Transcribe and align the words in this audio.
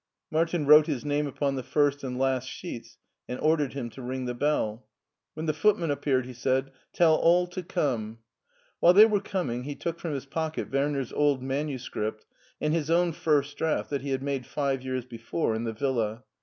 Martin 0.31 0.65
wrote 0.65 0.87
his 0.87 1.05
name 1.05 1.27
upon 1.27 1.53
the 1.55 1.61
first 1.61 2.03
and 2.03 2.17
last 2.17 2.49
sheets 2.49 2.97
and 3.29 3.39
ordered 3.39 3.73
him 3.73 3.87
to 3.87 4.01
ring 4.01 4.25
the 4.25 4.33
bell. 4.33 4.87
When 5.35 5.45
the 5.45 5.53
footman 5.53 5.91
appeared, 5.91 6.25
he 6.25 6.33
said," 6.33 6.71
Tell 6.91 7.13
all 7.13 7.45
to 7.45 7.61
come.'* 7.61 8.17
While 8.79 8.93
they 8.93 9.05
were 9.05 9.21
coming 9.21 9.65
he 9.65 9.75
took 9.75 9.99
from 9.99 10.15
his 10.15 10.25
pocket 10.25 10.71
Werner's 10.71 11.13
old 11.13 11.43
manuscript 11.43 12.25
and 12.59 12.73
his 12.73 12.89
own 12.89 13.11
first 13.11 13.55
draft 13.57 13.91
that 13.91 14.01
he 14.01 14.09
had 14.09 14.23
made 14.23 14.47
five 14.47 14.81
years 14.81 15.05
before 15.05 15.53
in 15.53 15.65
the 15.65 15.71
villa. 15.73 16.23